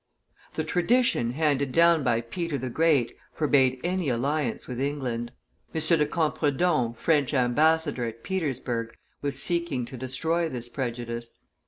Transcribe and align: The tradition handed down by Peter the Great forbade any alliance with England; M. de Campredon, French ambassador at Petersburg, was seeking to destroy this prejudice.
The 0.55 0.63
tradition 0.63 1.33
handed 1.33 1.71
down 1.71 2.03
by 2.03 2.21
Peter 2.21 2.57
the 2.57 2.71
Great 2.71 3.15
forbade 3.35 3.79
any 3.83 4.09
alliance 4.09 4.67
with 4.67 4.79
England; 4.79 5.31
M. 5.75 5.79
de 5.79 6.05
Campredon, 6.07 6.95
French 6.95 7.35
ambassador 7.35 8.05
at 8.05 8.23
Petersburg, 8.23 8.95
was 9.21 9.39
seeking 9.43 9.85
to 9.85 9.97
destroy 9.97 10.49
this 10.49 10.69
prejudice. 10.69 11.35